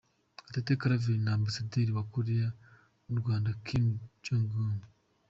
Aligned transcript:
Gatete 0.43 0.73
Claver 0.81 1.17
na 1.21 1.31
Ambasaderi 1.37 1.91
wa 1.97 2.03
Koreya 2.13 2.49
mu 3.07 3.15
Rwanda, 3.21 3.49
Kim 3.65 3.85
Eung 4.27 4.47
Joong. 4.53 4.81